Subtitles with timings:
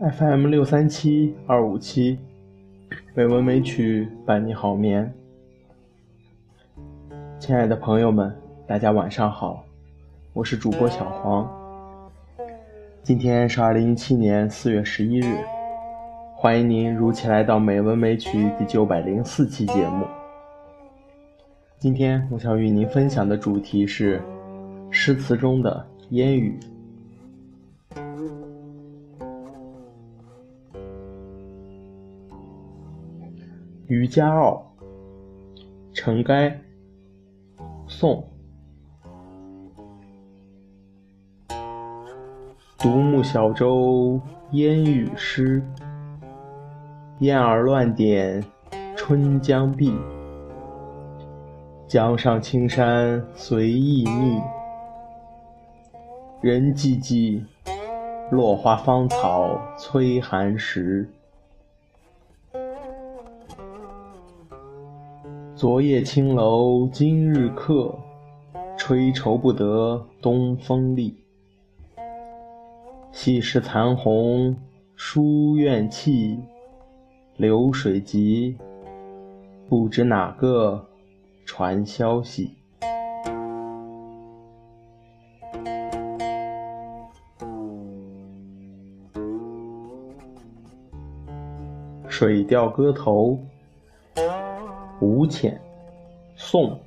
[0.00, 2.18] fm 六三七二五七
[3.14, 5.12] 美文美曲伴你好眠。
[7.38, 8.34] 亲爱的朋友们
[8.66, 9.64] 大家晚上好
[10.32, 11.48] 我是主播小黄。
[13.02, 15.36] 今天是二零一七年四月十一日
[16.34, 20.06] 欢迎您如期来到美文美曲第九百零四期节目。
[21.86, 24.20] 今天我想与您分享的主题是
[24.90, 26.58] 诗词中的烟雨。
[33.86, 34.74] 《渔家傲·
[35.94, 36.50] 陈该》
[37.86, 38.28] 宋
[42.78, 45.62] 独木小舟烟雨湿，
[47.20, 48.44] 燕儿乱点
[48.96, 49.94] 春江碧。
[51.88, 54.42] 江上青山随意觅，
[56.40, 57.40] 人寂寂，
[58.28, 61.08] 落花芳草催寒食。
[65.54, 67.96] 昨夜青楼今日客，
[68.76, 71.16] 吹愁不得东风力。
[73.12, 74.56] 细湿残红
[74.96, 76.36] 书院气，
[77.36, 78.56] 流水急，
[79.68, 80.84] 不知哪个
[81.46, 82.54] 传消息。
[92.18, 93.38] 《水调歌头·
[95.00, 95.54] 吴潜》
[96.34, 96.78] 宋。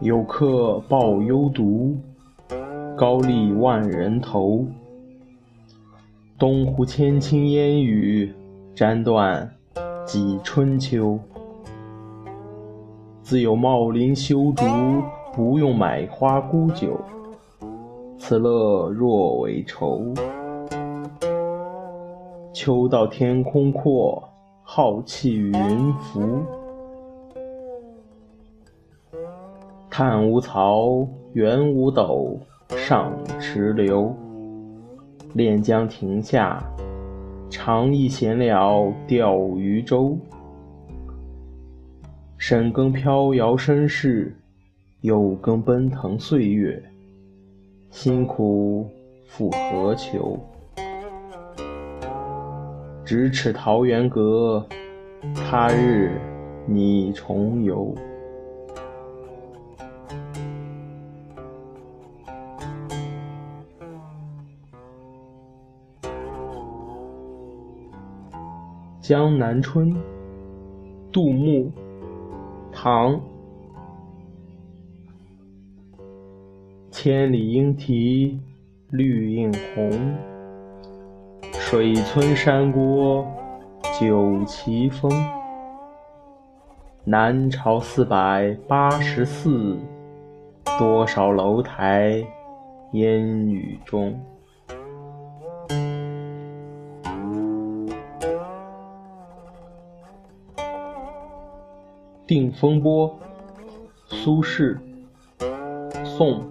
[0.00, 1.98] 有客报幽独，
[2.96, 4.64] 高丽万人头。
[6.38, 8.34] 东湖千顷烟雨，
[8.74, 9.56] 沾断
[10.06, 11.18] 几春秋。
[13.30, 14.64] 自有茂林修竹，
[15.32, 17.00] 不用买花沽酒。
[18.18, 20.02] 此乐若为愁。
[22.52, 24.20] 秋到天空阔，
[24.64, 25.52] 浩气云
[25.94, 26.42] 浮。
[29.88, 32.36] 叹无槽，猿无斗，
[32.70, 34.12] 上池流。
[35.34, 36.60] 练江亭下，
[37.48, 40.18] 长忆闲聊钓渔舟。
[42.50, 44.34] 深耕飘摇身世，
[45.02, 46.82] 又耕奔腾岁月。
[47.90, 48.90] 辛苦
[49.24, 50.36] 复何求？
[53.06, 54.66] 咫尺桃源阁，
[55.32, 56.20] 他日
[56.66, 57.94] 你重游。
[69.08, 69.92] 《江南春》
[71.12, 71.70] 杜牧，
[72.82, 73.20] 唐。
[76.90, 78.40] 千里莺啼
[78.88, 80.16] 绿映红，
[81.52, 83.26] 水村山郭
[84.00, 85.12] 酒旗风。
[87.04, 89.78] 南朝四百八十寺，
[90.78, 92.24] 多少楼台
[92.92, 94.18] 烟雨中。
[102.30, 103.10] 《定风波》
[104.14, 104.78] 苏轼，
[106.04, 106.44] 宋。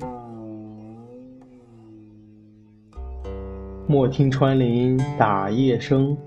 [3.88, 6.18] 莫听穿林打叶声，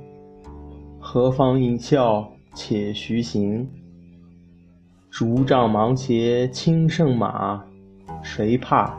[0.98, 3.68] 何妨吟啸且徐行。
[5.10, 7.62] 竹杖芒鞋轻胜马，
[8.22, 8.98] 谁怕？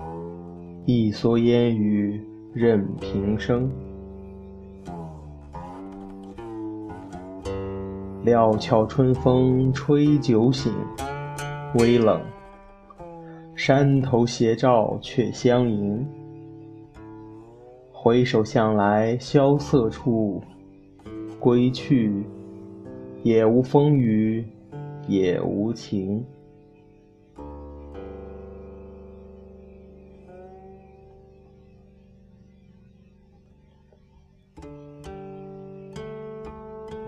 [0.85, 2.23] 一蓑烟雨
[2.53, 3.71] 任平生。
[8.23, 10.73] 料峭春风吹酒醒，
[11.75, 12.21] 微冷。
[13.53, 16.07] 山头斜照却相迎。
[17.91, 20.41] 回首向来萧瑟处，
[21.39, 22.23] 归去，
[23.23, 24.45] 也无风雨
[25.07, 26.19] 也无晴。《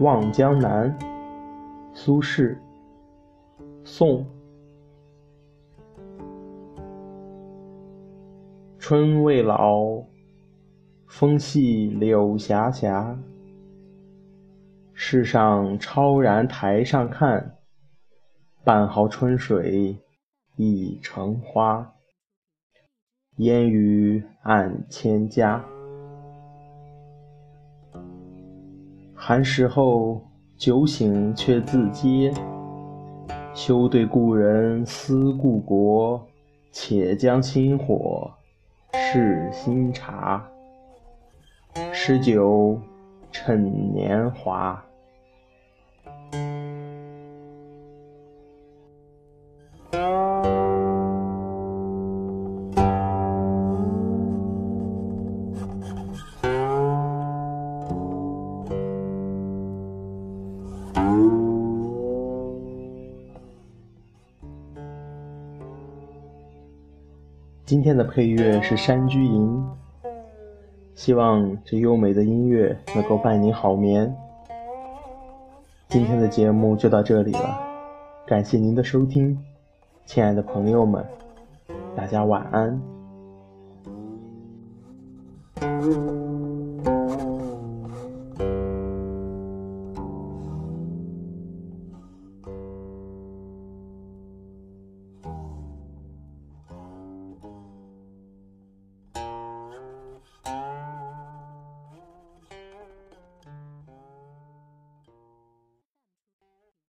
[0.01, 0.93] 望江南》
[1.93, 2.57] 苏轼，
[3.85, 4.25] 宋。
[8.77, 10.03] 春未老，
[11.07, 12.91] 风细柳斜斜。
[14.93, 17.55] 世上超然台上看，
[18.65, 19.97] 半壕春水
[20.57, 21.93] 一城花。
[23.37, 25.63] 烟雨暗千家。
[29.27, 30.21] 寒食后，
[30.55, 32.31] 酒醒却自嗟。
[33.55, 36.23] 休对故人思故国，
[36.71, 38.31] 且将新火
[38.93, 40.47] 试新茶。
[41.91, 42.79] 诗酒
[43.31, 44.79] 趁年华。
[67.65, 69.41] 今天的配乐是《山居吟》，
[70.93, 74.15] 希望这优美的音乐能够伴你好眠。
[75.87, 77.59] 今天的节目就到这里了，
[78.27, 79.35] 感谢您的收听，
[80.05, 81.03] 亲爱的朋友们，
[81.95, 82.79] 大家晚安。